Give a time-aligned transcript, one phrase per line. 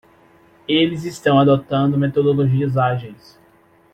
[0.67, 3.39] Eles estão adotando metodologias ágeis.